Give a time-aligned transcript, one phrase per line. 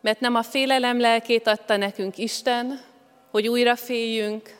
[0.00, 2.80] Mert nem a félelem lelkét adta nekünk Isten,
[3.30, 4.56] hogy újra féljünk,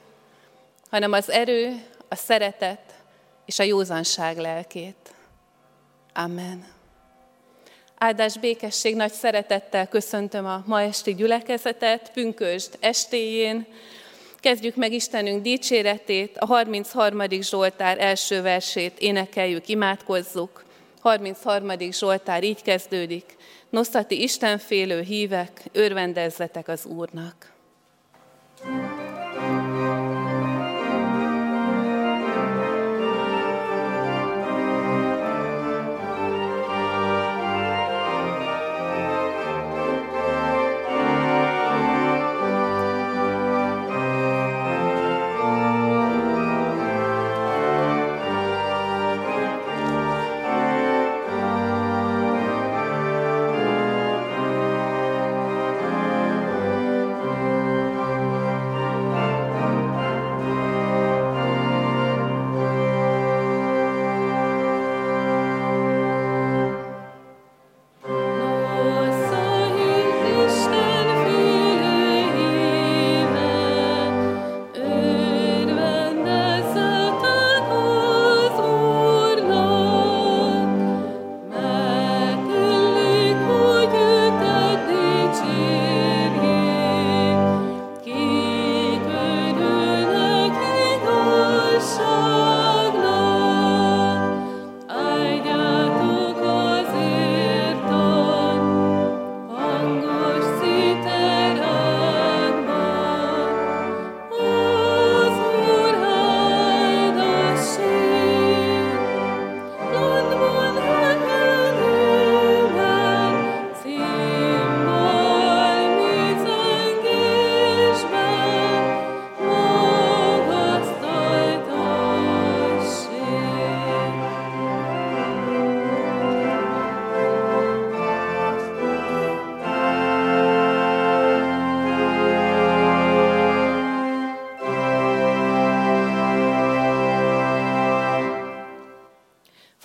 [0.91, 2.95] hanem az erő, a szeretet
[3.47, 5.15] és a józanság lelkét.
[6.15, 6.67] Amen.
[7.99, 13.67] Áldás békesség, nagy szeretettel köszöntöm a ma esti gyülekezetet, pünkösd estéjén.
[14.41, 17.23] Kezdjük meg Istenünk dicséretét, a 33.
[17.41, 20.65] Zsoltár első versét énekeljük, imádkozzuk.
[21.01, 21.71] 33.
[21.91, 23.37] Zsoltár így kezdődik.
[23.71, 27.58] Nosztati Istenfélő hívek, örvendezzetek az Úrnak.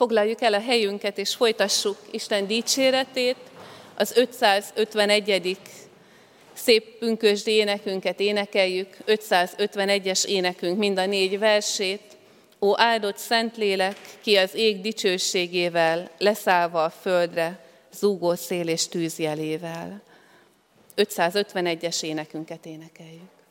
[0.03, 3.35] Foglaljuk el a helyünket, és folytassuk Isten dicséretét,
[3.95, 5.57] az 551.
[6.53, 12.01] szép pünkösdi énekünket énekeljük, 551-es énekünk mind a négy versét.
[12.59, 17.59] Ó áldott Szentlélek, ki az ég dicsőségével, leszállva a földre,
[17.93, 20.01] zúgó szél és tűzjelével.
[20.95, 23.42] 551-es énekünket énekeljük.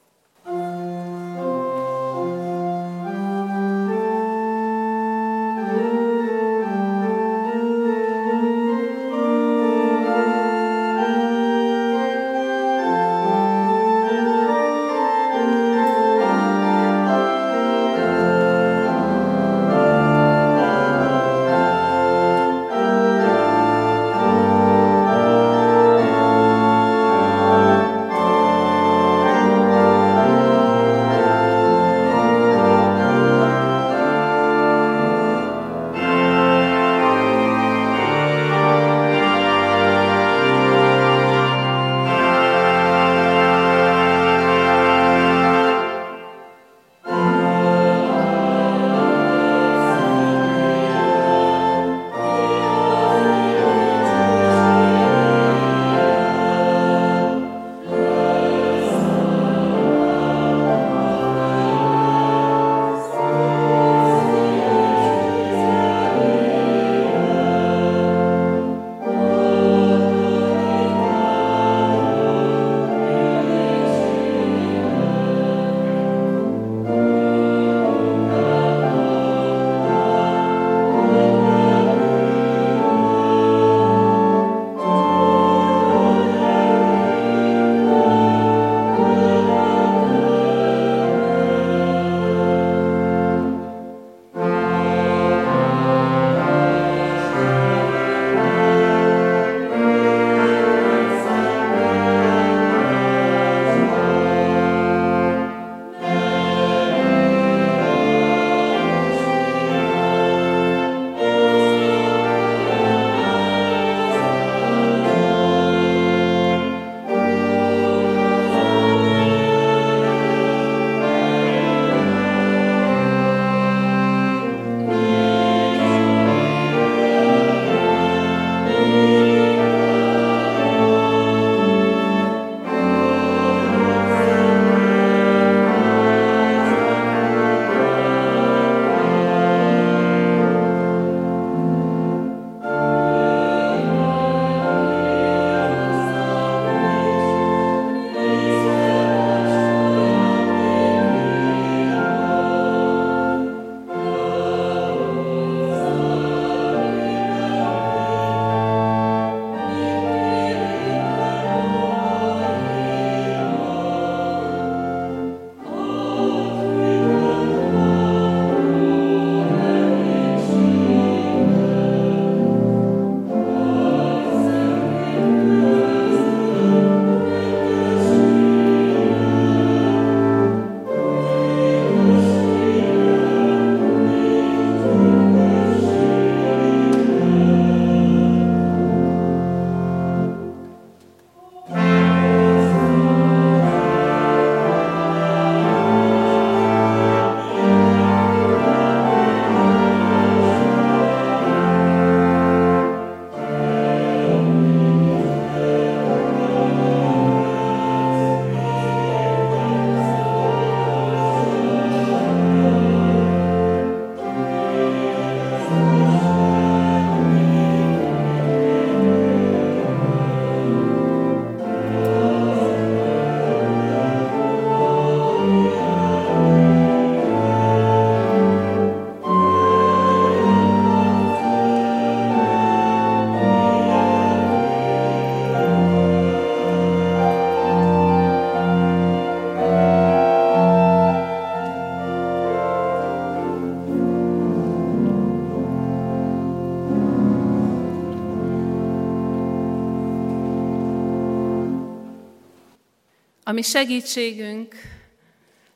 [253.53, 254.75] Ami segítségünk,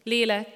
[0.03, 0.49] lélek,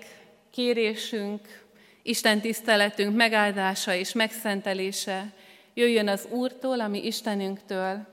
[0.50, 1.64] kérésünk,
[2.02, 5.32] Isten tiszteletünk megáldása és megszentelése
[5.74, 8.06] jöjjön az Úrtól, ami Istenünktől,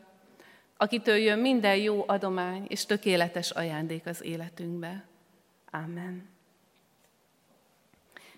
[0.77, 5.03] akitől jön minden jó adomány és tökéletes ajándék az életünkbe.
[5.71, 6.29] Amen.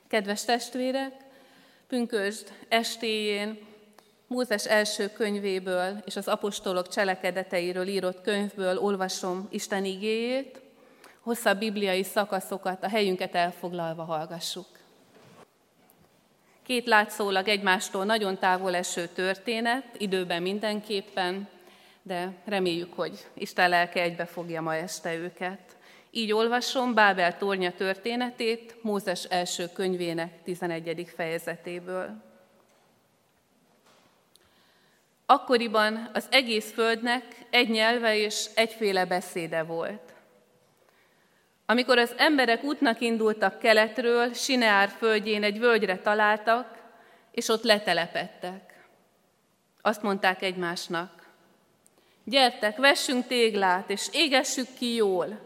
[0.08, 1.14] Kedves testvérek,
[1.88, 3.60] pünkösd estéjén
[4.30, 10.62] Mózes első könyvéből és az apostolok cselekedeteiről írott könyvből olvasom Isten igéjét,
[11.20, 14.66] hosszabb bibliai szakaszokat a helyünket elfoglalva hallgassuk.
[16.64, 21.48] Két látszólag egymástól nagyon távol eső történet, időben mindenképpen,
[22.02, 25.78] de reméljük, hogy Isten lelke egybe fogja ma este őket.
[26.12, 31.12] Így olvasom Bábel tornya történetét Mózes első könyvének 11.
[31.16, 32.29] fejezetéből.
[35.32, 40.14] Akkoriban az egész földnek egy nyelve és egyféle beszéde volt.
[41.66, 46.78] Amikor az emberek útnak indultak keletről, Sineár földjén egy völgyre találtak,
[47.32, 48.88] és ott letelepettek.
[49.82, 51.28] Azt mondták egymásnak,
[52.24, 55.40] gyertek, vessünk téglát, és égessük ki jól.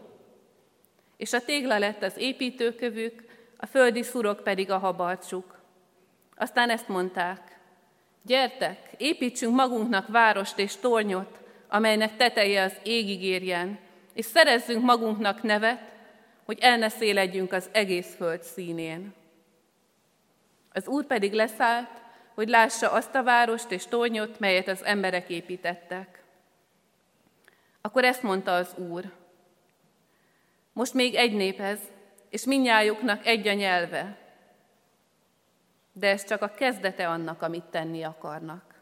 [1.16, 3.24] És a tégla lett az építőkövük,
[3.56, 5.58] a földi szurok pedig a habarcsuk.
[6.36, 7.53] Aztán ezt mondták,
[8.24, 11.38] gyertek, építsünk magunknak várost és tornyot,
[11.68, 13.78] amelynek teteje az égig érjen,
[14.12, 15.92] és szerezzünk magunknak nevet,
[16.44, 19.14] hogy el ne széledjünk az egész föld színén.
[20.72, 22.02] Az Úr pedig leszállt,
[22.34, 26.22] hogy lássa azt a várost és tornyot, melyet az emberek építettek.
[27.80, 29.12] Akkor ezt mondta az Úr.
[30.72, 31.78] Most még egy nép ez,
[32.30, 34.23] és minnyájuknak egy a nyelve.
[35.96, 38.74] De ez csak a kezdete annak, amit tenni akarnak.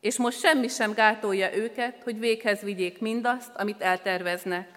[0.00, 4.68] És most semmi sem gátolja őket, hogy véghez vigyék mindazt, amit elterveznek.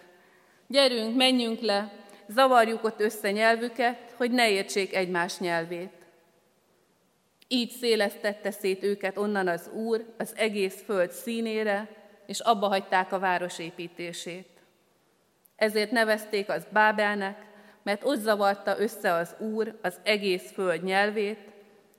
[0.68, 1.92] Gyerünk, menjünk le,
[2.28, 6.06] zavarjuk ott össze nyelvüket, hogy ne értsék egymás nyelvét.
[7.48, 11.90] Így szélesztette szét őket onnan az Úr az egész föld színére,
[12.26, 14.50] és abba hagyták a város építését.
[15.56, 17.46] Ezért nevezték az Bábelnek,
[17.86, 21.40] mert ott zavarta össze az Úr az egész föld nyelvét,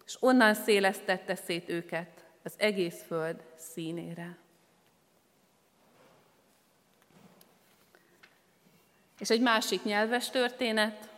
[0.06, 4.38] és onnan szélesztette szét őket az egész föld színére.
[9.18, 11.08] És egy másik nyelves történet,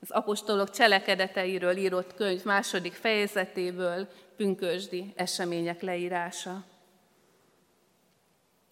[0.00, 6.64] az apostolok cselekedeteiről írott könyv második fejezetéből pünkösdi események leírása.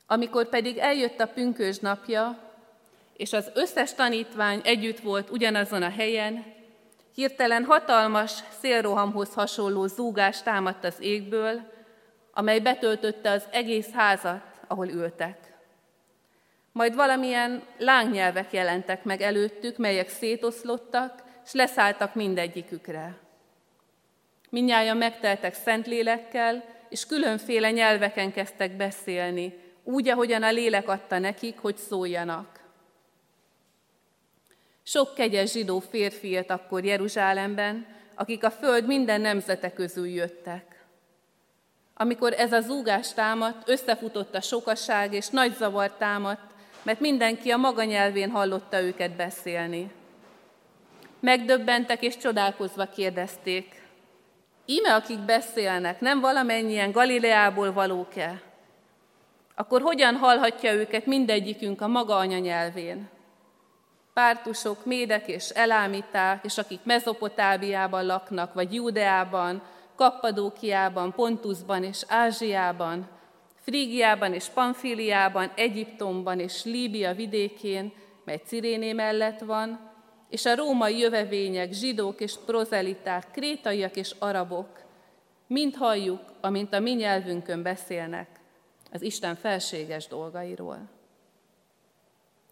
[0.06, 2.43] Amikor pedig eljött a pünkös napja,
[3.16, 6.44] és az összes tanítvány együtt volt ugyanazon a helyen,
[7.14, 11.72] hirtelen hatalmas szélrohamhoz hasonló zúgás támadt az égből,
[12.32, 15.52] amely betöltötte az egész házat, ahol ültek.
[16.72, 23.16] Majd valamilyen lángnyelvek jelentek meg előttük, melyek szétoszlottak, és leszálltak mindegyikükre.
[24.50, 31.76] Mindnyájan megteltek Szentlélekkel, és különféle nyelveken kezdtek beszélni, úgy, ahogyan a lélek adta nekik, hogy
[31.76, 32.63] szóljanak.
[34.86, 40.84] Sok kegyes zsidó férfi élt akkor Jeruzsálemben, akik a föld minden nemzete közül jöttek.
[41.94, 47.56] Amikor ez a zúgás támadt, összefutott a sokaság, és nagy zavar támadt, mert mindenki a
[47.56, 49.90] maga nyelvén hallotta őket beszélni.
[51.20, 53.82] Megdöbbentek és csodálkozva kérdezték,
[54.66, 58.42] íme akik beszélnek, nem valamennyien Galileából valók-e?
[59.54, 63.08] Akkor hogyan hallhatja őket mindegyikünk a maga anyanyelvén?
[64.14, 69.62] Pártusok, médek és elámíták, és akik Mezopotábiában laknak, vagy Júdeában,
[69.94, 73.08] Kappadókiában, Pontusban és Ázsiában,
[73.64, 77.92] Frígiában és Pamfiliában, Egyiptomban és Líbia vidékén,
[78.24, 79.92] mely Ciréné mellett van,
[80.28, 84.82] és a római jövevények, zsidók és prozeliták, krétaiak és arabok,
[85.46, 88.28] mind halljuk, amint a mi nyelvünkön beszélnek
[88.92, 90.88] az Isten felséges dolgairól.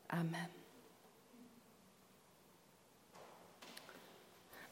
[0.08, 0.61] Amen.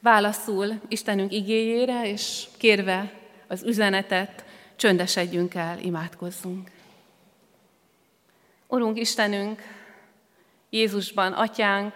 [0.01, 3.13] Válaszul Istenünk igéjére, és kérve
[3.47, 6.69] az üzenetet, csöndesedjünk el, imádkozzunk.
[8.67, 9.61] Urunk Istenünk,
[10.69, 11.93] Jézusban Atyánk,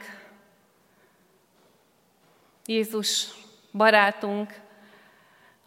[2.66, 3.28] Jézus
[3.72, 4.60] barátunk,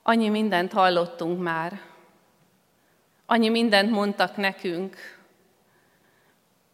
[0.03, 1.81] annyi mindent hallottunk már,
[3.27, 4.97] annyi mindent mondtak nekünk,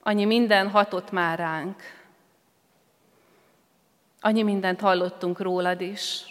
[0.03, 1.83] annyi minden hatott már ránk,
[4.25, 6.25] annyi mindent hallottunk rólad is,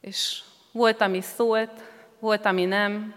[0.00, 0.42] és
[0.72, 1.70] volt, ami szólt,
[2.18, 3.14] volt, ami nem,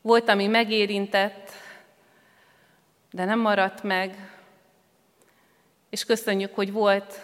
[0.00, 1.50] volt, ami megérintett,
[3.10, 4.32] de nem maradt meg,
[5.90, 7.20] és köszönjük, hogy volt,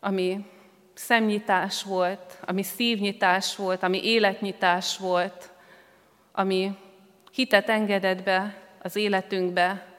[0.00, 0.46] ami
[0.94, 5.50] szemnyitás volt, ami szívnyitás volt, ami életnyitás volt,
[6.32, 6.76] ami
[7.32, 9.89] hitet engedett be az életünkbe,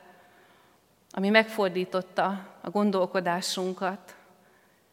[1.11, 4.15] ami megfordította a gondolkodásunkat.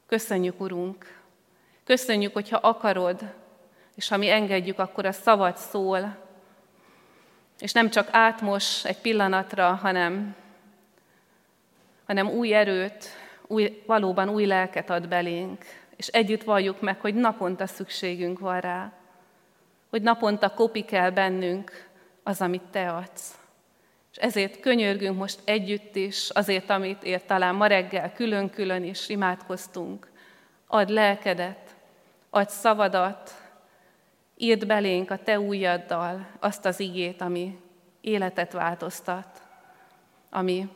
[0.06, 1.20] Köszönjük, Urunk!
[1.84, 3.34] Köszönjük, hogyha akarod,
[3.94, 6.16] és ha mi engedjük, akkor a szavad szól,
[7.58, 10.34] és nem csak átmos egy pillanatra, hanem,
[12.06, 13.04] hanem új erőt,
[13.46, 15.64] új, valóban új lelket ad belénk,
[15.96, 18.92] és együtt valljuk meg, hogy naponta szükségünk van rá,
[19.90, 21.88] hogy naponta kopik el bennünk
[22.22, 23.38] az, amit Te adsz.
[24.11, 30.11] És ezért könyörgünk most együtt is, azért, amit ért talán ma reggel külön-külön is imádkoztunk.
[30.67, 31.77] Add lelkedet,
[32.31, 33.35] adj szavadat,
[34.37, 37.59] írd belénk a Te újaddal azt az igét, ami
[38.00, 39.43] életet változtat,
[40.31, 40.69] ami,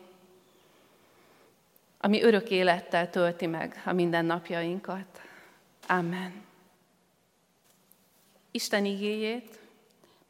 [1.98, 5.20] ami örök élettel tölti meg a mindennapjainkat.
[5.86, 6.44] Amen.
[8.50, 9.58] Isten igéjét,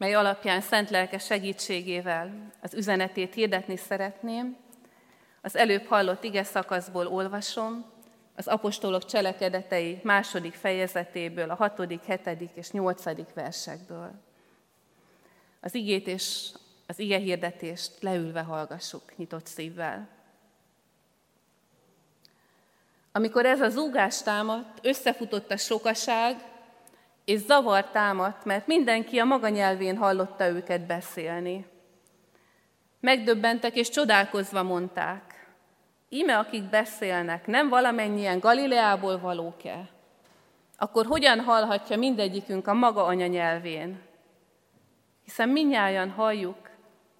[0.03, 4.57] mely alapján szent lelke segítségével az üzenetét hirdetni szeretném,
[5.43, 7.85] az előbb hallott ige szakaszból olvasom,
[8.37, 14.11] az apostolok cselekedetei második fejezetéből, a hatodik, hetedik és nyolcadik versekből.
[15.61, 16.49] Az igét és
[16.87, 20.09] az ige hirdetést leülve hallgassuk nyitott szívvel.
[23.13, 26.52] Amikor ez a zúgás támadt, összefutott a sokaság,
[27.25, 31.67] és zavar támadt, mert mindenki a maga nyelvén hallotta őket beszélni.
[33.01, 35.47] Megdöbbentek és csodálkozva mondták,
[36.09, 39.89] íme akik beszélnek, nem valamennyien Galileából valók-e?
[40.77, 44.01] Akkor hogyan hallhatja mindegyikünk a maga anyanyelvén?
[45.25, 46.71] Hiszen minnyáján halljuk,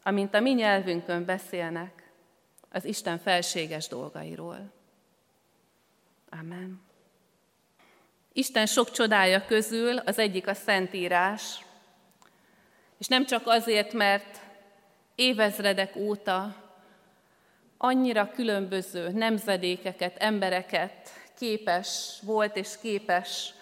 [0.03, 2.13] amint a mi nyelvünkön beszélnek
[2.71, 4.73] az Isten felséges dolgairól.
[6.41, 6.92] Amen.
[8.33, 11.65] Isten sok csodája közül az egyik a Szentírás,
[12.99, 14.41] és nem csak azért, mert
[15.15, 16.57] évezredek óta
[17.79, 21.09] annyira különböző nemzedékeket, embereket
[21.39, 23.55] képes volt és képes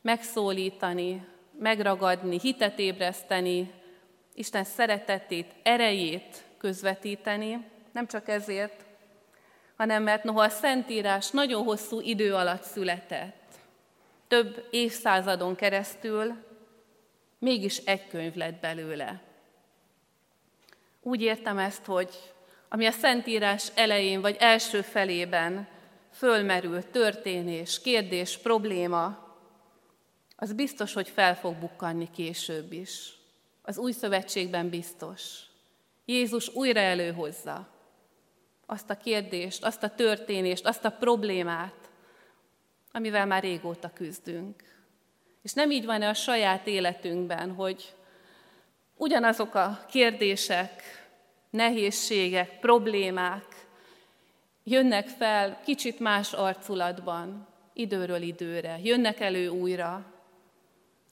[0.00, 1.26] megszólítani,
[1.58, 3.70] megragadni, hitet ébreszteni,
[4.34, 8.84] Isten szeretetét, erejét közvetíteni, nem csak ezért,
[9.76, 13.45] hanem mert noha a Szentírás nagyon hosszú idő alatt született,
[14.28, 16.34] több évszázadon keresztül,
[17.38, 19.22] mégis egy könyv lett belőle.
[21.02, 22.10] Úgy értem ezt, hogy
[22.68, 25.68] ami a Szentírás elején vagy első felében
[26.12, 29.24] fölmerül történés, kérdés, probléma,
[30.36, 33.12] az biztos, hogy fel fog bukkanni később is.
[33.62, 35.40] Az új szövetségben biztos.
[36.04, 37.68] Jézus újra előhozza
[38.66, 41.85] azt a kérdést, azt a történést, azt a problémát,
[42.96, 44.62] amivel már régóta küzdünk.
[45.42, 47.94] És nem így van-e a saját életünkben, hogy
[48.94, 50.82] ugyanazok a kérdések,
[51.50, 53.66] nehézségek, problémák
[54.64, 60.04] jönnek fel kicsit más arculatban, időről időre, jönnek elő újra.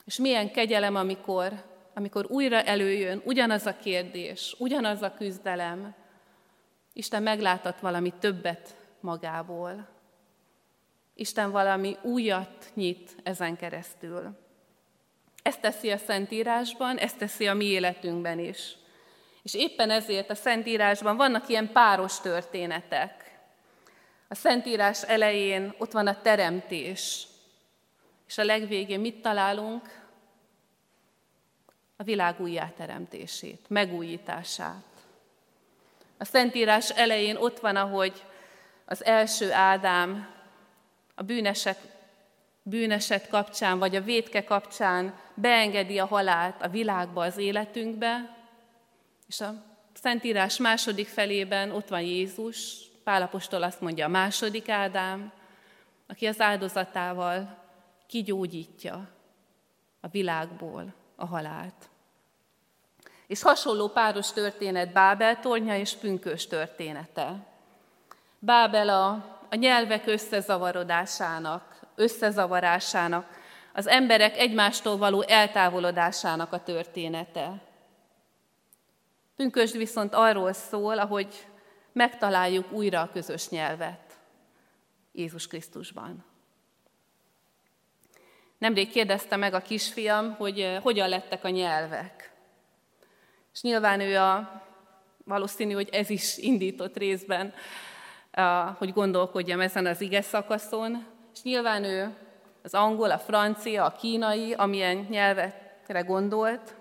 [0.05, 1.63] És milyen kegyelem, amikor,
[1.93, 5.95] amikor újra előjön ugyanaz a kérdés, ugyanaz a küzdelem,
[6.93, 9.94] Isten meglátott valami többet magából.
[11.15, 14.37] Isten valami újat nyit ezen keresztül.
[15.43, 18.75] Ezt teszi a Szentírásban, ezt teszi a mi életünkben is.
[19.43, 23.39] És éppen ezért a Szentírásban vannak ilyen páros történetek.
[24.27, 27.27] A Szentírás elején ott van a teremtés,
[28.27, 30.03] és a legvégén mit találunk?
[31.97, 34.83] A világ újjáteremtését, megújítását.
[36.17, 38.23] A Szentírás elején ott van, ahogy
[38.85, 40.34] az első Ádám
[41.15, 41.79] a bűneset,
[42.63, 48.37] bűneset kapcsán, vagy a vétke kapcsán beengedi a halált a világba, az életünkbe,
[49.27, 49.53] és a
[49.93, 55.31] Szentírás második felében ott van Jézus, Pálapostól azt mondja a második Ádám,
[56.07, 57.57] aki az áldozatával
[58.07, 59.07] kigyógyítja
[60.01, 61.89] a világból a halált.
[63.27, 67.45] És hasonló páros történet Bábel tornya és pünkös története.
[68.39, 77.61] Bábel a, a nyelvek összezavarodásának, összezavarásának, az emberek egymástól való eltávolodásának a története.
[79.35, 81.47] Pünkösd viszont arról szól, ahogy
[81.91, 84.17] megtaláljuk újra a közös nyelvet
[85.11, 86.25] Jézus Krisztusban.
[88.57, 92.31] Nemrég kérdezte meg a kisfiam, hogy eh, hogyan lettek a nyelvek.
[93.53, 94.63] És nyilván ő a
[95.23, 97.53] valószínű, hogy ez is indított részben,
[98.77, 102.15] hogy gondolkodjam ezen az ige szakaszon, és nyilván ő
[102.63, 106.75] az angol, a francia, a kínai, amilyen nyelvekre gondolt,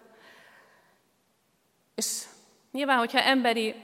[1.95, 2.23] és
[2.73, 3.75] nyilván, hogyha emberi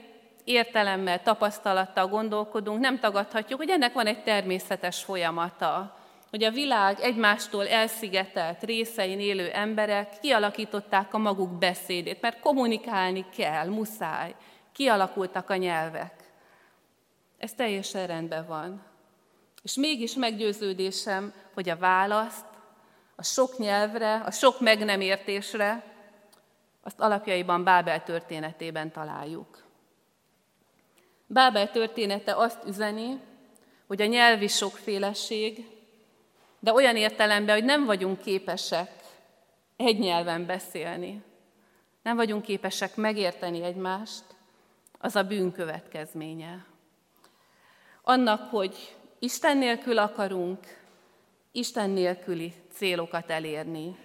[0.43, 5.95] értelemmel, tapasztalattal gondolkodunk, nem tagadhatjuk, hogy ennek van egy természetes folyamata,
[6.29, 13.67] hogy a világ egymástól elszigetelt részein élő emberek kialakították a maguk beszédét, mert kommunikálni kell,
[13.67, 14.35] muszáj.
[14.73, 16.20] Kialakultak a nyelvek.
[17.41, 18.83] Ez teljesen rendben van.
[19.63, 22.45] És mégis meggyőződésem, hogy a választ
[23.15, 25.83] a sok nyelvre, a sok meg nem értésre,
[26.83, 29.63] azt alapjaiban Bábel történetében találjuk.
[31.27, 33.19] Bábel története azt üzeni,
[33.87, 35.65] hogy a nyelvi sokféleség,
[36.59, 38.91] de olyan értelemben, hogy nem vagyunk képesek
[39.75, 41.23] egy nyelven beszélni,
[42.01, 44.23] nem vagyunk képesek megérteni egymást,
[44.99, 46.69] az a bűn következménye.
[48.01, 50.59] Annak, hogy Isten nélkül akarunk
[51.51, 53.95] Isten nélküli célokat elérni.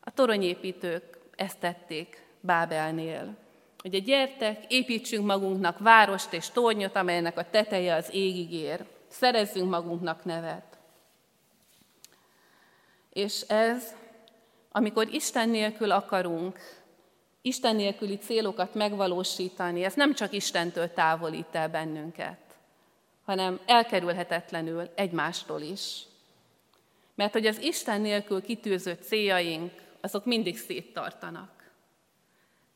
[0.00, 3.36] A toronyépítők ezt tették Bábelnél.
[3.84, 8.84] Ugye gyertek, építsünk magunknak várost és tornyot, amelynek a teteje az égig ér.
[9.08, 10.78] Szerezzünk magunknak nevet.
[13.12, 13.94] És ez,
[14.72, 16.58] amikor Isten nélkül akarunk,
[17.42, 22.47] Isten nélküli célokat megvalósítani, ez nem csak Istentől távolít el bennünket,
[23.28, 26.02] hanem elkerülhetetlenül egymástól is.
[27.14, 31.70] Mert hogy az Isten nélkül kitűzött céljaink, azok mindig széttartanak.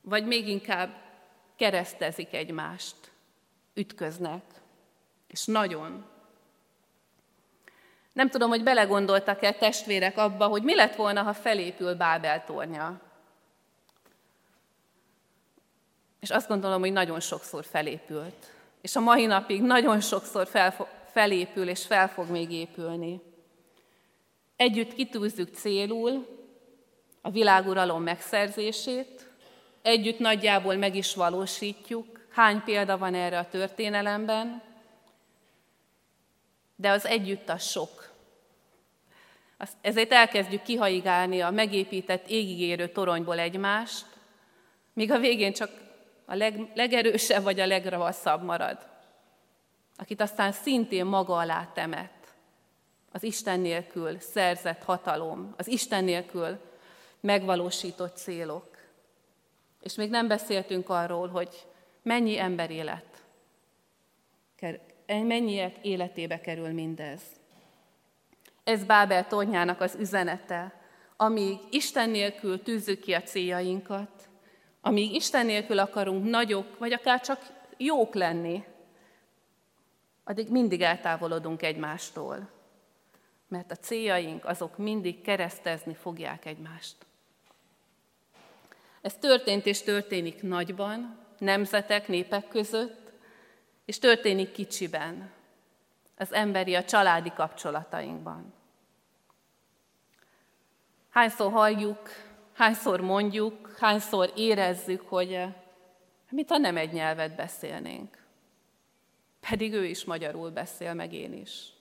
[0.00, 0.94] Vagy még inkább
[1.56, 2.96] keresztezik egymást,
[3.74, 4.42] ütköznek,
[5.26, 6.04] és nagyon.
[8.12, 13.00] Nem tudom, hogy belegondoltak-e testvérek abba, hogy mi lett volna, ha felépül Bábel tornya.
[16.20, 18.60] És azt gondolom, hogy nagyon sokszor felépült.
[18.82, 23.20] És a mai napig nagyon sokszor fel, felépül és fel fog még épülni.
[24.56, 26.26] Együtt kitűzzük célul
[27.20, 29.30] a világuralom megszerzését,
[29.82, 34.62] együtt nagyjából meg is valósítjuk, hány példa van erre a történelemben,
[36.76, 38.10] de az együtt a sok.
[39.80, 44.06] Ezért elkezdjük kihaigálni a megépített égigérő toronyból egymást,
[44.92, 45.81] míg a végén csak
[46.24, 48.88] a leg, legerősebb vagy a legravaszabb marad,
[49.96, 52.10] akit aztán szintén maga alá temet.
[53.12, 56.58] Az Isten nélkül szerzett hatalom, az Isten nélkül
[57.20, 58.76] megvalósított célok.
[59.80, 61.66] És még nem beszéltünk arról, hogy
[62.02, 63.22] mennyi ember élet,
[65.06, 67.20] mennyiek életébe kerül mindez.
[68.64, 70.80] Ez Bábel tornyának az üzenete,
[71.16, 74.28] amíg Isten nélkül tűzzük ki a céljainkat,
[74.84, 77.40] amíg Isten nélkül akarunk nagyok, vagy akár csak
[77.76, 78.64] jók lenni,
[80.24, 82.48] addig mindig eltávolodunk egymástól.
[83.48, 86.96] Mert a céljaink azok mindig keresztezni fogják egymást.
[89.00, 93.10] Ez történt és történik nagyban, nemzetek, népek között,
[93.84, 95.30] és történik kicsiben,
[96.16, 98.52] az emberi, a családi kapcsolatainkban.
[101.10, 102.08] Hányszor halljuk
[102.52, 105.52] hányszor mondjuk, hányszor érezzük, hogy eh,
[106.30, 108.22] mit ha nem egy nyelvet beszélnénk.
[109.48, 111.72] Pedig ő is magyarul beszél, meg én is.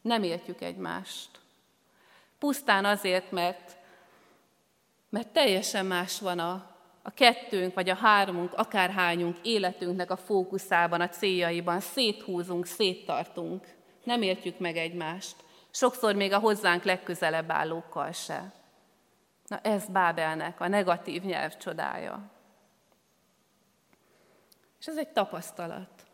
[0.00, 1.28] Nem értjük egymást.
[2.38, 3.76] Pusztán azért, mert,
[5.08, 11.08] mert teljesen más van a, a kettőnk, vagy a hármunk, akárhányunk életünknek a fókuszában, a
[11.08, 11.80] céljaiban.
[11.80, 13.66] Széthúzunk, széttartunk.
[14.04, 15.36] Nem értjük meg egymást.
[15.70, 18.52] Sokszor még a hozzánk legközelebb állókkal se.
[19.46, 22.30] Na ez Bábelnek a negatív nyelv csodája.
[24.80, 26.06] És ez egy tapasztalat.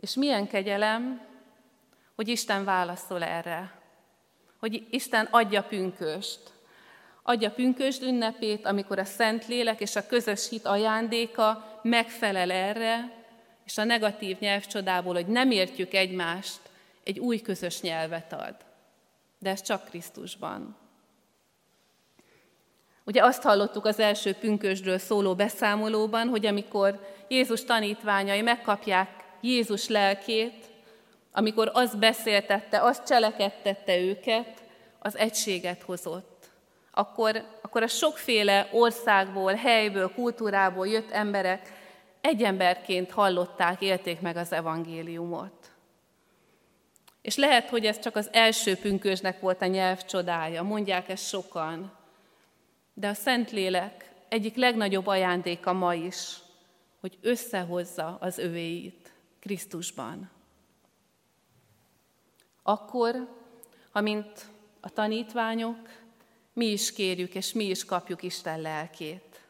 [0.00, 1.26] És milyen kegyelem,
[2.14, 3.72] hogy Isten válaszol erre.
[4.58, 6.52] Hogy Isten adja pünköst.
[7.22, 13.16] Adja pünkösd ünnepét, amikor a Szentlélek és a közös hit ajándéka megfelel erre,
[13.64, 16.60] és a negatív nyelvcsodából, hogy nem értjük egymást,
[17.04, 18.56] egy új közös nyelvet ad.
[19.38, 20.76] De ez csak Krisztusban.
[23.08, 30.66] Ugye azt hallottuk az első pünkösdről szóló beszámolóban, hogy amikor Jézus tanítványai megkapják Jézus lelkét,
[31.32, 34.62] amikor azt beszéltette, azt cselekedtette őket,
[34.98, 36.50] az egységet hozott.
[36.90, 41.72] Akkor, akkor a sokféle országból, helyből, kultúrából jött emberek
[42.20, 45.70] egy emberként hallották, élték meg az evangéliumot.
[47.22, 51.97] És lehet, hogy ez csak az első pünkösnek volt a nyelv csodája, mondják ezt sokan,
[52.98, 56.36] de a Szentlélek egyik legnagyobb ajándéka ma is,
[57.00, 60.30] hogy összehozza az övéit Krisztusban.
[62.62, 63.28] Akkor,
[63.90, 64.46] ha mint
[64.80, 65.88] a tanítványok,
[66.52, 69.40] mi is kérjük és mi is kapjuk Isten lelkét.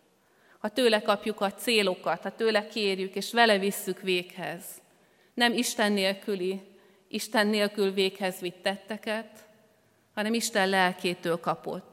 [0.58, 4.64] Ha tőle kapjuk a célokat, ha tőle kérjük és vele visszük véghez,
[5.34, 6.60] nem Isten nélküli,
[7.08, 9.46] Isten nélkül véghez vitt tetteket,
[10.14, 11.87] hanem Isten lelkétől kapott,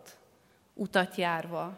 [0.76, 1.78] utat járva.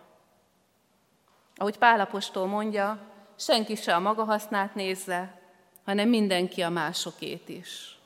[1.56, 3.00] Ahogy Pálapostól mondja,
[3.36, 5.42] senki se a maga hasznát nézze,
[5.86, 8.00] hanem mindenki a másokét is.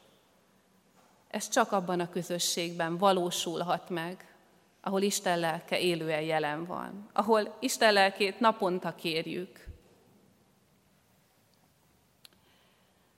[1.28, 4.36] Ez csak abban a közösségben valósulhat meg,
[4.82, 9.66] ahol Isten lelke élően jelen van, ahol Isten lelkét naponta kérjük.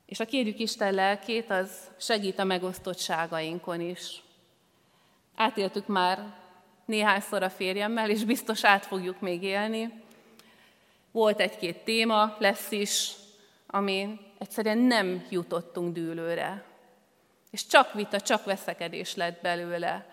[0.05, 4.23] És a kérjük Isten lelkét, az segít a megosztottságainkon is.
[5.36, 6.42] Átéltük már
[6.85, 10.01] néhányszor a férjemmel, és biztos át fogjuk még élni.
[11.11, 13.11] Volt egy-két téma, lesz is,
[13.67, 16.63] ami egyszerűen nem jutottunk dűlőre.
[17.51, 20.05] És csak vita, csak veszekedés lett belőle.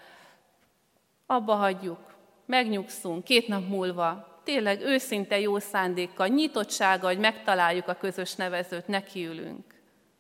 [1.27, 2.15] Abba hagyjuk,
[2.47, 9.75] megnyugszunk, két nap múlva, tényleg őszinte jó szándékkal, nyitottsága, hogy megtaláljuk a közös nevezőt, nekiülünk.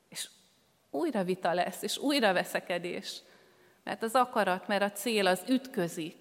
[0.08, 0.28] És
[0.90, 3.20] újra vita lesz, és újra veszekedés.
[3.84, 6.19] Mert az akarat, mert a cél az ütközik.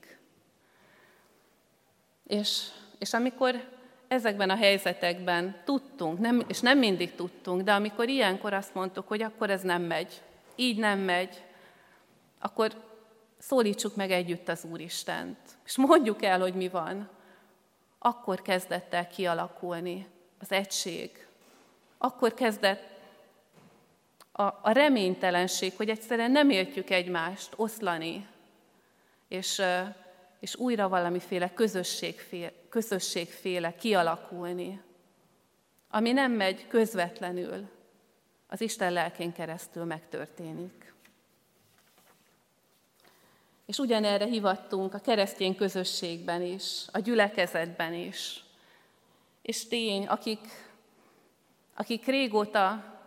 [2.30, 2.64] És,
[2.98, 3.70] és amikor
[4.08, 9.22] ezekben a helyzetekben tudtunk, nem, és nem mindig tudtunk, de amikor ilyenkor azt mondtuk, hogy
[9.22, 10.22] akkor ez nem megy,
[10.56, 11.44] így nem megy,
[12.40, 12.72] akkor
[13.38, 17.10] szólítsuk meg együtt az Úristent, és mondjuk el, hogy mi van.
[18.00, 20.08] Akkor kezdett el kialakulni
[20.40, 21.28] az egység.
[21.98, 22.84] Akkor kezdett
[24.32, 28.28] a, a reménytelenség, hogy egyszerűen nem értjük egymást oszlani,
[29.28, 29.62] és,
[30.40, 34.82] és újra valamiféle közösségféle, közösségféle kialakulni,
[35.90, 37.70] ami nem megy közvetlenül,
[38.48, 40.94] az Isten lelkén keresztül megtörténik.
[43.66, 48.44] És ugyanerre hivattunk a keresztény közösségben is, a gyülekezetben is.
[49.42, 50.40] És tény, akik,
[51.74, 52.99] akik régóta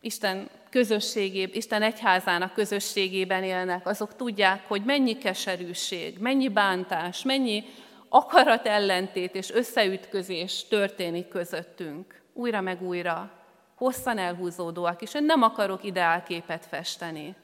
[0.00, 7.64] Isten közösségében, Isten egyházának közösségében élnek, azok tudják, hogy mennyi keserűség, mennyi bántás, mennyi
[8.08, 12.20] akarat ellentét és összeütközés történik közöttünk.
[12.32, 13.30] Újra meg újra.
[13.74, 17.34] Hosszan elhúzódóak, és én nem akarok ideálképet festeni.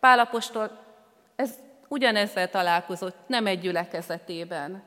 [0.00, 0.78] Pálapostól
[1.36, 1.54] ez
[1.88, 4.82] ugyanezzel találkozott, nem egy gyülekezetében.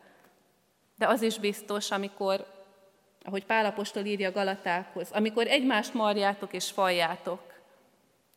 [0.97, 2.45] De az is biztos, amikor
[3.29, 7.53] ahogy Pálapostól írja Galatákhoz, amikor egymást marjátok és faljátok,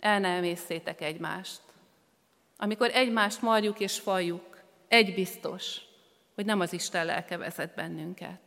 [0.01, 1.61] el ne emészétek egymást.
[2.57, 5.81] Amikor egymást marjuk és faljuk, egy biztos,
[6.35, 8.41] hogy nem az Isten lelke vezet bennünket.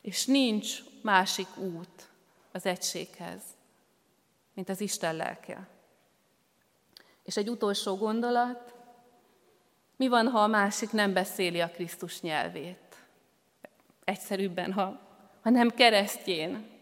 [0.00, 2.08] És nincs másik út
[2.52, 3.42] az egységhez,
[4.54, 5.68] mint az Isten lelke.
[7.22, 8.74] És egy utolsó gondolat,
[9.96, 12.96] mi van, ha a másik nem beszéli a Krisztus nyelvét?
[14.04, 15.03] Egyszerűbben, ha
[15.44, 16.72] hanem keresztjén.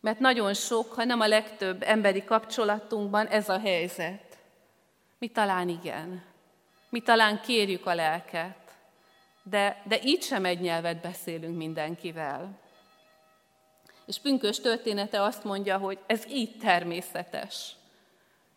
[0.00, 4.38] Mert nagyon sok, ha nem a legtöbb emberi kapcsolatunkban ez a helyzet.
[5.18, 6.22] Mi talán igen.
[6.88, 8.56] Mi talán kérjük a lelket,
[9.42, 12.58] de, de így sem egy nyelvet beszélünk mindenkivel.
[14.06, 17.72] És pünkös története azt mondja, hogy ez így természetes.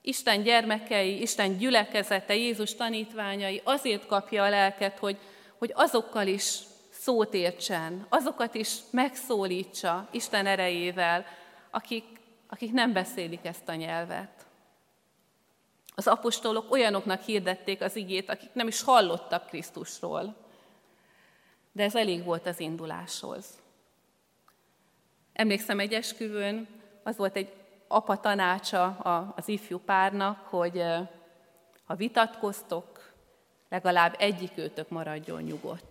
[0.01, 5.17] Isten gyermekei, Isten gyülekezete, Jézus tanítványai azért kapja a lelket, hogy,
[5.57, 6.59] hogy azokkal is
[7.01, 11.25] szót értsen, azokat is megszólítsa Isten erejével,
[11.69, 14.45] akik, akik nem beszélik ezt a nyelvet.
[15.95, 20.35] Az apostolok olyanoknak hirdették az igét, akik nem is hallottak Krisztusról.
[21.71, 23.45] De ez elég volt az induláshoz.
[25.33, 26.67] Emlékszem egy esküvőn,
[27.03, 27.53] az volt egy
[27.87, 28.87] apa tanácsa
[29.35, 30.83] az ifjú párnak, hogy
[31.85, 33.13] ha vitatkoztok,
[33.69, 35.90] legalább egyik őtök maradjon nyugodt.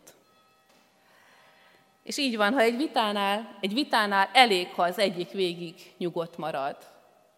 [2.02, 6.76] És így van, ha egy vitánál, egy vitánál elég, ha az egyik végig nyugodt marad.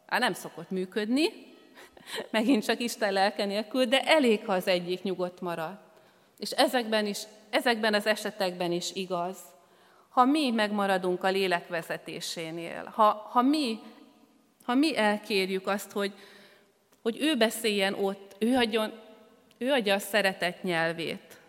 [0.06, 1.28] Hát nem szokott működni,
[2.30, 5.78] megint csak Isten lelke nélkül, de elég, ha az egyik nyugodt marad.
[6.38, 7.18] És ezekben, is,
[7.50, 9.38] ezekben az esetekben is igaz.
[10.08, 13.78] Ha mi megmaradunk a lélek vezetésénél, ha, ha, mi,
[14.64, 16.12] ha mi elkérjük azt, hogy,
[17.02, 18.92] hogy ő beszéljen ott, ő, adjon,
[19.58, 21.40] ő adja a szeretet nyelvét,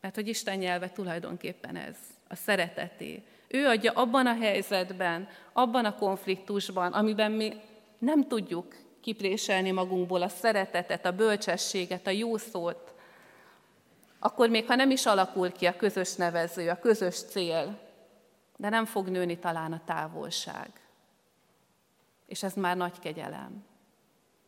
[0.00, 1.96] mert hogy Isten nyelve tulajdonképpen ez
[2.28, 3.22] a szereteté.
[3.48, 7.52] Ő adja abban a helyzetben, abban a konfliktusban, amiben mi
[7.98, 12.94] nem tudjuk kipréselni magunkból a szeretetet, a bölcsességet, a jó szót,
[14.18, 17.78] akkor még ha nem is alakul ki a közös nevező, a közös cél,
[18.56, 20.70] de nem fog nőni talán a távolság.
[22.26, 23.64] És ez már nagy kegyelem.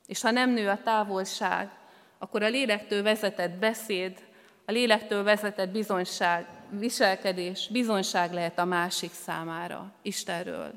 [0.07, 1.71] És ha nem nő a távolság,
[2.19, 4.27] akkor a lélektől vezetett beszéd,
[4.65, 10.73] a lélektől vezetett bizonyság, viselkedés, bizonyság lehet a másik számára, Istenről,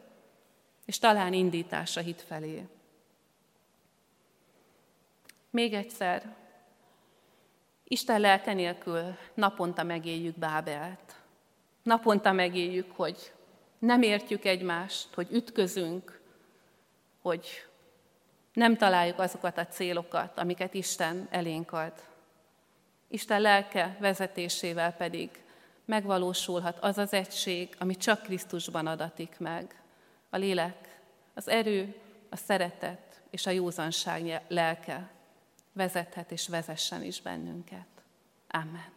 [0.86, 2.68] és talán indítás a hit felé.
[5.50, 6.36] Még egyszer,
[7.84, 11.16] Isten lelke nélkül naponta megéljük Bábelt.
[11.84, 13.34] Naponta megéljük, hogy
[13.80, 16.22] nem értjük egymást, hogy ütközünk,
[17.22, 17.68] hogy
[18.54, 21.94] nem találjuk azokat a célokat, amiket Isten elénk ad.
[23.08, 25.30] Isten lelke vezetésével pedig
[25.86, 29.82] megvalósulhat az az egység, ami csak Krisztusban adatik meg.
[30.30, 31.00] A lélek,
[31.34, 31.96] az erő,
[32.30, 35.10] a szeretet és a józanság lelke
[35.74, 37.88] vezethet és vezessen is bennünket.
[38.50, 38.92] Amen.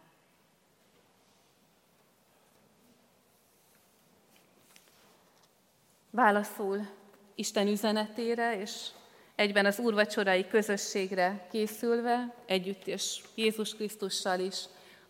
[6.09, 6.87] Válaszul
[7.35, 8.87] Isten üzenetére és
[9.35, 14.55] egyben az úrvacsorai közösségre készülve, együtt és Jézus Krisztussal is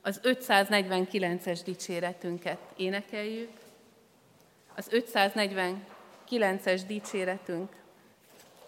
[0.05, 3.49] az 549-es dicséretünket énekeljük.
[4.75, 7.69] Az 549-es dicséretünk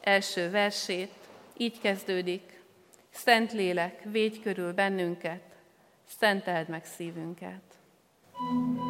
[0.02, 1.12] első versét
[1.58, 2.62] így kezdődik.
[3.10, 5.42] Szent lélek, védj körül bennünket,
[6.18, 7.62] szenteld meg szívünket.
[8.40, 8.87] thank you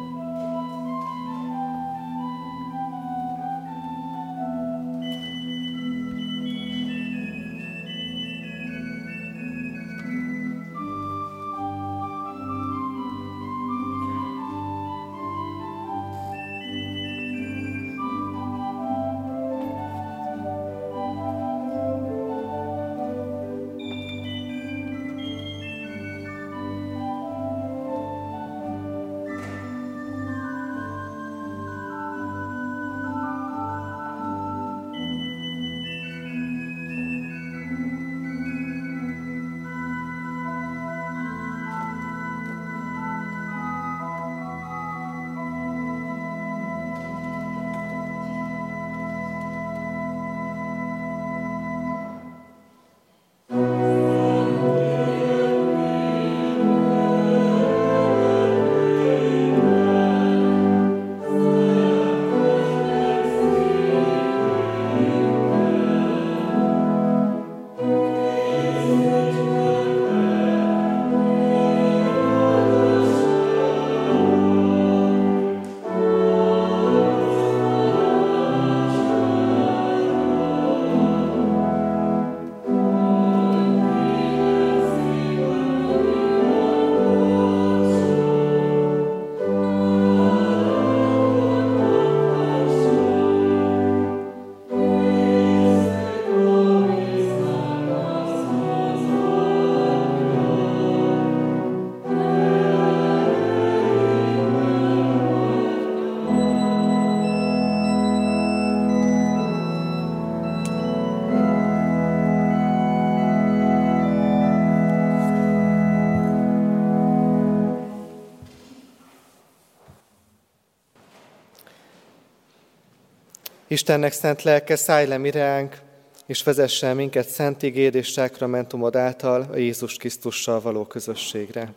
[123.78, 125.78] Istennek szent lelke, szállj le miránk,
[126.26, 131.72] és vezessen minket szent igéd és sákramentumod által a Jézus Krisztussal való közösségre.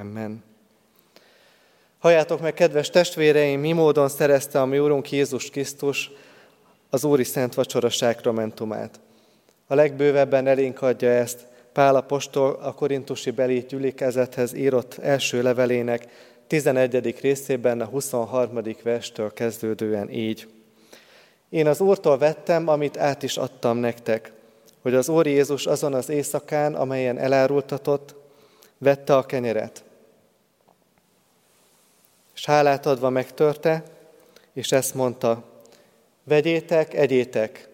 [0.00, 0.44] Amen.
[1.98, 6.10] Halljátok meg, kedves testvéreim, mi módon szerezte a mi Úrunk Jézus Krisztus
[6.90, 9.00] az Úri Szent Vacsora sákramentumát.
[9.66, 16.06] A legbővebben elénk adja ezt Pál apostol a korintusi beli gyülekezethez írott első levelének
[16.46, 17.20] 11.
[17.20, 18.60] részében a 23.
[18.82, 20.48] verstől kezdődően így.
[21.50, 24.32] Én az Úrtól vettem, amit át is adtam nektek,
[24.82, 28.14] hogy az Úr Jézus azon az éjszakán, amelyen elárultatott,
[28.78, 29.84] vette a kenyeret.
[32.34, 33.82] És hálát adva megtörte,
[34.52, 35.44] és ezt mondta,
[36.24, 37.68] vegyétek, egyétek,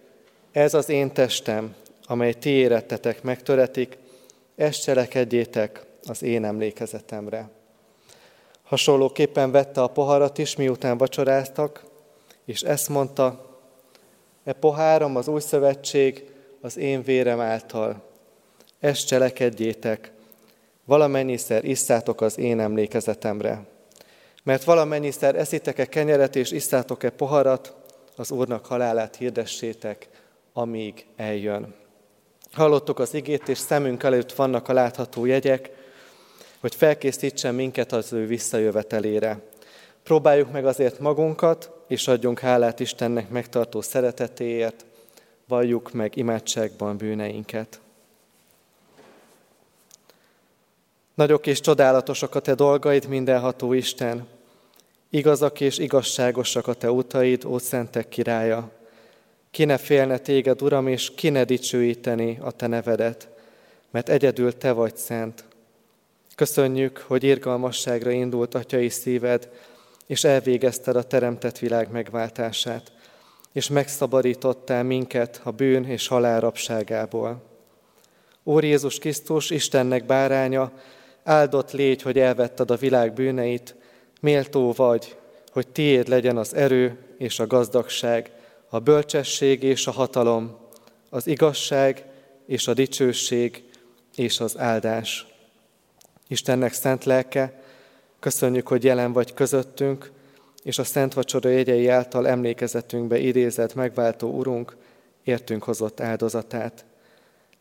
[0.51, 3.97] ez az én testem, amely ti érettetek megtöretik,
[4.55, 7.49] ezt cselekedjétek az én emlékezetemre.
[8.63, 11.83] Hasonlóképpen vette a poharat is, miután vacsoráztak,
[12.45, 13.46] és ezt mondta,
[14.47, 16.23] E poháram az új szövetség
[16.61, 18.03] az én vérem által.
[18.79, 20.11] Ezt cselekedjétek,
[20.85, 23.65] valamennyiszer isszátok az én emlékezetemre.
[24.43, 27.73] Mert valamennyiszer eszitek-e kenyeret és isszátok-e poharat,
[28.15, 30.07] az Úrnak halálát hirdessétek,
[30.53, 31.73] amíg eljön.
[32.51, 35.69] Hallottuk az igét, és szemünk előtt vannak a látható jegyek.
[36.59, 39.39] hogy felkészítsen minket az ő visszajövetelére.
[40.03, 44.85] Próbáljuk meg azért magunkat, és adjunk hálát Istennek megtartó szeretetéért,
[45.47, 47.79] valljuk meg imádságban bűneinket.
[51.13, 54.27] Nagyok és csodálatosak a te dolgaid, mindenható Isten.
[55.09, 58.71] Igazak és igazságosak a te utaid, ó szentek királya.
[59.51, 63.27] Ki ne félne téged, Uram, és ki ne dicsőíteni a te nevedet,
[63.91, 65.43] mert egyedül te vagy szent.
[66.35, 69.49] Köszönjük, hogy irgalmasságra indult atyai szíved,
[70.07, 72.91] és elvégezted a teremtett világ megváltását,
[73.51, 77.43] és megszabadítottál minket a bűn és halál rabságából.
[78.43, 80.71] Úr Jézus Krisztus, Istennek báránya,
[81.23, 83.75] áldott légy, hogy elvetted a világ bűneit,
[84.21, 85.17] méltó vagy,
[85.51, 88.31] hogy tiéd legyen az erő és a gazdagság,
[88.69, 90.57] a bölcsesség és a hatalom,
[91.09, 92.05] az igazság
[92.45, 93.63] és a dicsőség
[94.15, 95.27] és az áldás.
[96.27, 97.61] Istennek szent lelke,
[98.19, 100.11] köszönjük, hogy jelen vagy közöttünk,
[100.63, 104.75] és a Szent Vacsora jegyei által emlékezetünkbe idézett megváltó Urunk
[105.23, 106.85] értünk hozott áldozatát.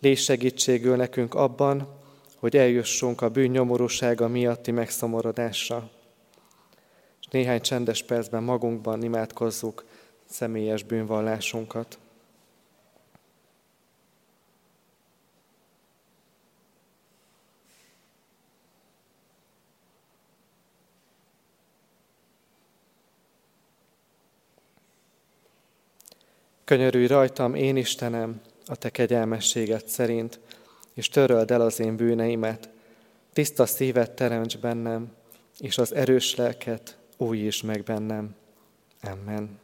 [0.00, 1.88] Légy segítségül nekünk abban,
[2.38, 5.90] hogy eljussunk a bűn nyomorúsága miatti megszomorodásra.
[7.20, 9.84] És néhány csendes percben magunkban imádkozzuk
[10.24, 11.98] személyes bűnvallásunkat.
[26.66, 30.40] Könyörülj rajtam, én Istenem, a Te kegyelmességet szerint,
[30.94, 32.68] és töröld el az én bűneimet.
[33.32, 35.12] Tiszta szívet teremts bennem,
[35.58, 38.34] és az erős lelket újíts meg bennem.
[39.02, 39.58] Amen.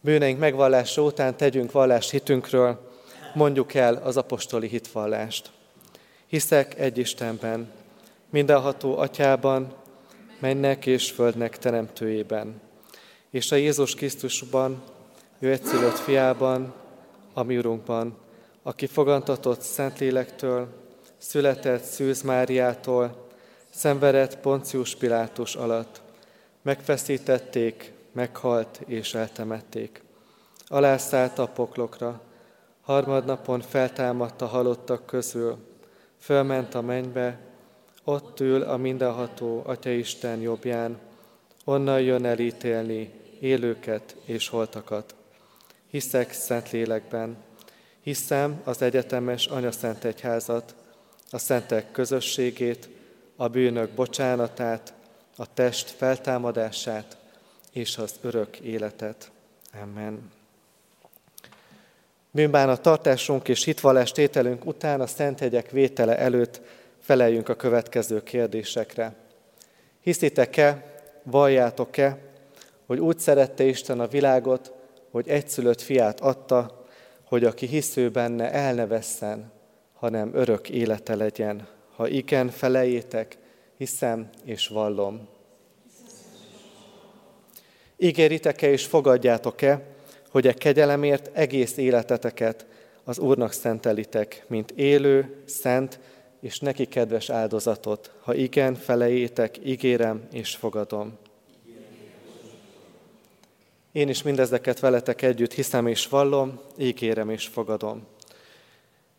[0.00, 2.90] Bűneink megvallása után tegyünk vallást hitünkről,
[3.34, 5.50] mondjuk el az apostoli hitvallást.
[6.26, 7.70] Hiszek egy Istenben,
[8.30, 9.74] mindenható atyában,
[10.38, 12.60] mennek és földnek teremtőjében,
[13.30, 14.96] és a Jézus Krisztusban,
[15.38, 16.74] ő egyszülött fiában,
[17.32, 18.16] a mi Urunkban,
[18.62, 20.68] aki fogantatott Szentlélektől,
[21.18, 23.26] született Szűz Máriától,
[23.70, 26.00] szenvedett Poncius Pilátus alatt,
[26.62, 30.02] megfeszítették, meghalt és eltemették.
[30.66, 32.20] Alászállt a poklokra,
[32.82, 35.56] harmadnapon feltámadt a halottak közül,
[36.18, 37.38] fölment a mennybe,
[38.04, 40.98] ott ül a mindenható Atyaisten jobbján,
[41.64, 45.14] onnan jön elítélni élőket és holtakat.
[45.90, 47.36] Hiszek szent lélekben,
[48.00, 50.74] hiszem az egyetemes Anyaszent Egyházat,
[51.30, 52.88] a szentek közösségét,
[53.36, 54.94] a bűnök bocsánatát,
[55.36, 57.16] a test feltámadását
[57.72, 59.30] és az örök életet.
[59.82, 60.30] Amen.
[62.30, 66.60] Bűnbánat tartásunk és hitvallás tételünk után a Szent Hegyek vétele előtt
[67.00, 69.14] feleljünk a következő kérdésekre.
[70.00, 72.18] Hiszitek-e, valljátok-e,
[72.86, 74.72] hogy úgy szerette Isten a világot,
[75.18, 76.84] hogy egyszülött fiát adta,
[77.24, 79.52] hogy aki hisző benne el ne vesszen,
[79.94, 81.66] hanem örök élete legyen.
[81.96, 83.38] Ha igen, felejétek,
[83.76, 85.28] hiszem és vallom.
[87.96, 89.82] Ígéritek-e és fogadjátok-e,
[90.30, 92.66] hogy e kegyelemért egész életeteket
[93.04, 96.00] az Úrnak szentelitek, mint élő, szent
[96.40, 98.12] és neki kedves áldozatot?
[98.20, 101.18] Ha igen, felejétek, ígérem és fogadom.
[103.98, 108.06] Én is mindezeket veletek együtt hiszem és vallom, ígérem és fogadom.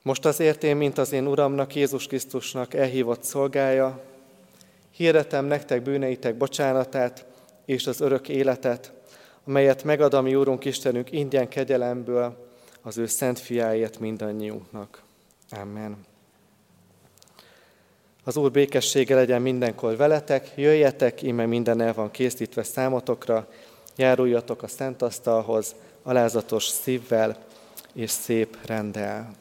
[0.01, 4.03] Most azért én, mint az én Uramnak, Jézus Krisztusnak elhívott szolgája,
[4.91, 7.25] hirdetem nektek bűneitek bocsánatát
[7.65, 8.93] és az örök életet,
[9.47, 12.49] amelyet megad a mi Úrunk Istenünk ingyen kegyelemből
[12.81, 15.01] az ő szent fiáért mindannyiunknak.
[15.49, 15.97] Amen.
[18.23, 23.47] Az Úr békessége legyen mindenkor veletek, jöjjetek, íme minden el van készítve számotokra,
[23.99, 27.37] járuljatok a szent asztalhoz alázatos szívvel
[27.93, 29.31] és szép rendel.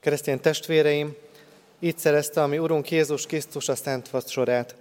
[0.00, 1.16] Keresztény testvéreim,
[1.78, 4.76] így szerezte a mi Urunk Jézus Krisztus a Szent Vacsorát.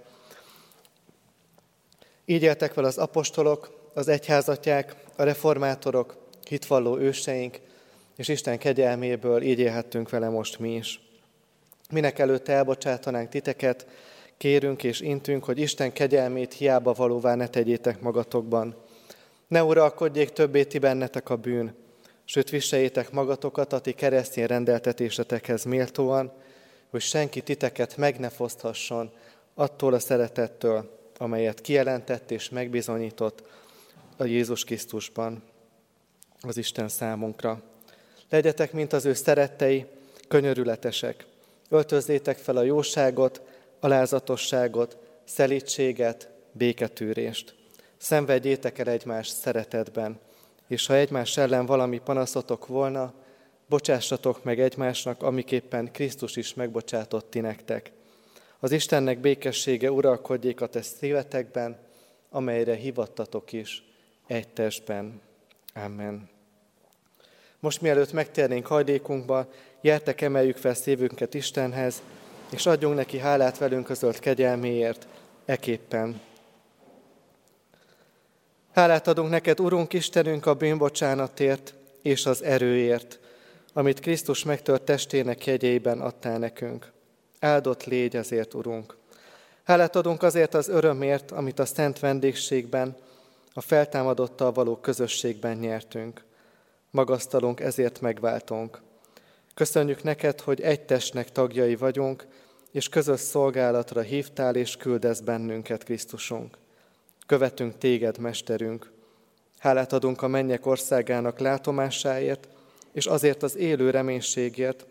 [2.25, 6.17] Így éltek fel az apostolok, az egyházatják, a reformátorok,
[6.47, 7.59] hitvalló őseink,
[8.15, 11.01] és Isten kegyelméből így élhettünk vele most mi is.
[11.89, 13.87] Minek előtte elbocsátanánk titeket,
[14.37, 18.75] kérünk és intünk, hogy Isten kegyelmét hiába valóvá ne tegyétek magatokban.
[19.47, 21.75] Ne uralkodjék többé ti bennetek a bűn,
[22.29, 26.31] sőt viseljétek magatokat a ti keresztény rendeltetésetekhez méltóan,
[26.89, 29.11] hogy senki titeket meg ne foszthasson
[29.53, 33.43] attól a szeretettől, amelyet kijelentett és megbizonyított
[34.17, 35.43] a Jézus Krisztusban,
[36.41, 37.61] az Isten számunkra.
[38.29, 39.85] Legyetek, mint az ő szerettei,
[40.27, 41.25] könyörületesek.
[41.69, 43.41] Öltözzétek fel a jóságot,
[43.79, 47.55] alázatosságot, szelítséget, béketűrést.
[47.97, 50.19] Szenvedjétek el egymás szeretetben,
[50.69, 53.13] és ha egymás ellen valami panaszotok volna,
[53.69, 57.91] bocsássatok meg egymásnak, amiképpen Krisztus is megbocsátott ti nektek.
[58.59, 61.77] Az Istennek békessége uralkodjék a te szívetekben,
[62.29, 63.83] amelyre hivattatok is
[64.27, 65.21] egy testben.
[65.73, 66.29] Amen.
[67.59, 69.47] Most mielőtt megtérnénk hajdékunkba,
[69.81, 72.01] gyertek emeljük fel szívünket Istenhez,
[72.49, 75.07] és adjunk neki hálát velünk közölt kegyelméért,
[75.45, 76.21] eképpen.
[78.79, 83.19] Hálát adunk neked, Urunk Istenünk, a bűnbocsánatért és az erőért,
[83.73, 86.91] amit Krisztus megtört testének jegyeiben adtál nekünk.
[87.39, 88.97] Áldott légy ezért, Urunk.
[89.63, 92.97] Hálát adunk azért az örömért, amit a szent vendégségben,
[93.53, 96.23] a feltámadottal való közösségben nyertünk.
[96.91, 98.81] Magasztalunk, ezért megváltunk.
[99.53, 102.27] Köszönjük neked, hogy egy testnek tagjai vagyunk,
[102.71, 106.57] és közös szolgálatra hívtál és küldesz bennünket, Krisztusunk.
[107.29, 108.91] Követünk téged, Mesterünk.
[109.57, 112.47] Hálát adunk a mennyek országának látomásáért,
[112.91, 114.85] és azért az élő reménységért,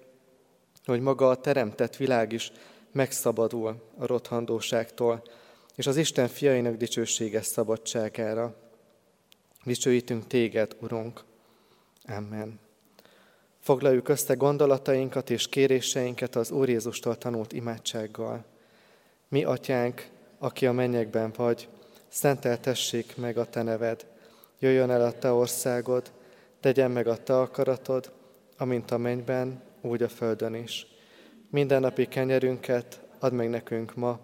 [0.84, 2.53] hogy maga a teremtett világ is
[2.93, 5.22] megszabadul a rothandóságtól,
[5.74, 8.55] és az Isten fiainak dicsőséges szabadságára.
[9.64, 11.24] Dicsőítünk téged, Urunk.
[12.16, 12.61] Amen.
[13.61, 18.45] Foglaljuk össze gondolatainkat és kéréseinket az Úr Jézustól tanult imádsággal.
[19.28, 20.09] Mi, Atyánk,
[20.39, 21.68] aki a mennyekben vagy,
[22.09, 24.07] szenteltessék meg a Te neved,
[24.59, 26.13] jöjjön el a Te országod,
[26.61, 28.13] tegyen meg a Te akaratod,
[28.57, 30.87] amint a mennyben, úgy a földön is.
[31.51, 34.21] Minden napi kenyerünket add meg nekünk ma,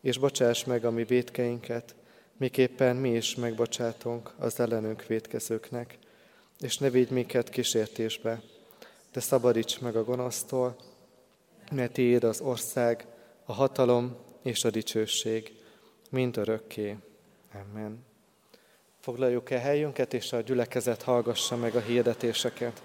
[0.00, 1.94] és bocsáss meg a mi védkeinket,
[2.36, 5.98] miképpen mi is megbocsátunk az ellenünk védkezőknek.
[6.60, 8.42] És ne védj minket kísértésbe,
[9.12, 10.76] de szabadíts meg a gonosztól,
[11.72, 13.06] mert tiéd az ország,
[13.44, 15.52] a hatalom és a dicsőség,
[16.10, 16.96] mind örökké.
[17.54, 18.04] Amen.
[19.00, 22.82] Foglaljuk el helyünket, és a gyülekezet hallgassa meg a hirdetéseket.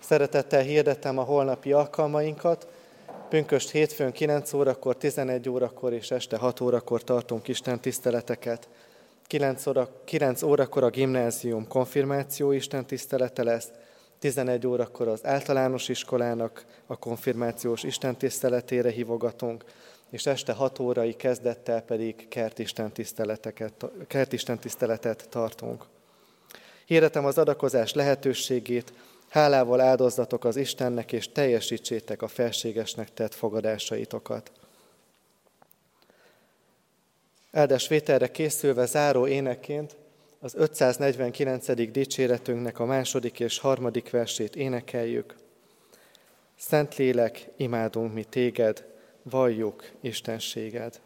[0.00, 2.68] Szeretettel hirdetem a holnapi alkalmainkat.
[3.28, 8.68] Pünköst hétfőn 9 órakor, 11 órakor és este 6 órakor tartunk Isten tiszteleteket.
[9.26, 13.68] 9, óra, 9 órakor a gimnázium konfirmáció Isten tisztelete lesz,
[14.18, 19.64] 11 órakor az általános iskolának a konfirmációs Isten tiszteletére hívogatunk,
[20.10, 22.92] és este 6 órai kezdettel pedig kertisten,
[24.06, 25.84] kertisten tiszteletet tartunk.
[26.84, 28.92] Hirdetem az adakozás lehetőségét,
[29.28, 34.50] hálával áldozatok az Istennek, és teljesítsétek a felségesnek tett fogadásaitokat.
[37.52, 39.96] Áldás vételre készülve záró éneként
[40.40, 41.90] az 549.
[41.90, 45.34] dicséretünknek a második és harmadik versét énekeljük.
[46.58, 48.84] Szentlélek, imádunk mi téged,
[49.30, 51.00] valljuk Istenséged.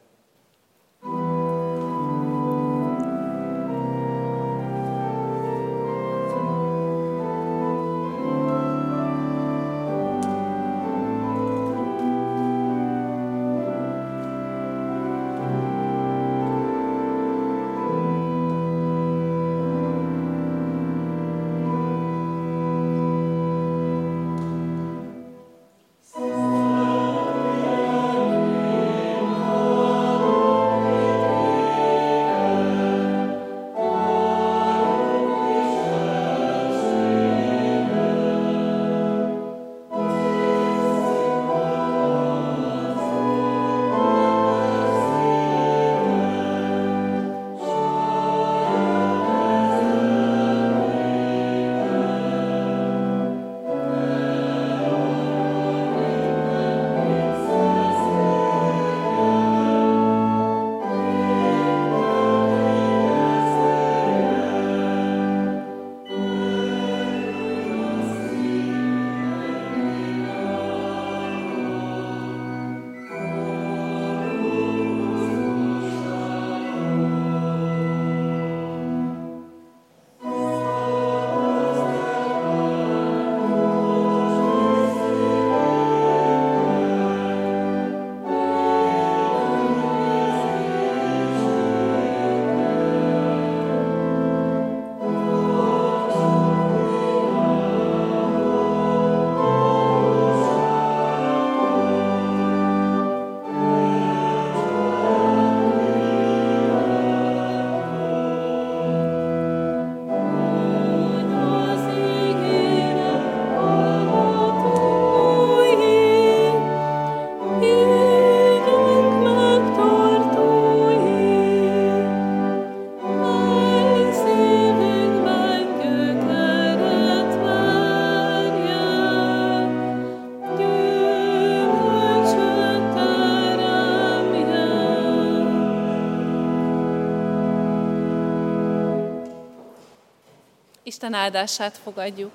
[141.01, 142.31] Isten áldását fogadjuk.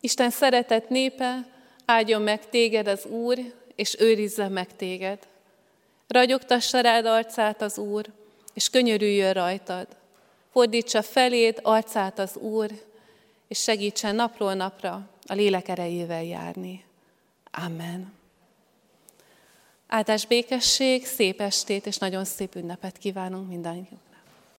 [0.00, 1.46] Isten szeretett népe,
[1.84, 3.38] áldjon meg téged az Úr,
[3.74, 5.26] és őrizze meg téged.
[6.08, 8.06] Ragyogtassa rád arcát az Úr,
[8.54, 9.86] és könyörüljön rajtad.
[10.52, 12.70] Fordítsa feléd arcát az Úr,
[13.48, 16.84] és segítsen napról napra a lélek erejével járni.
[17.50, 18.19] Amen.
[19.92, 24.09] Áldás békesség, szép estét és nagyon szép ünnepet kívánunk mindannyiuk.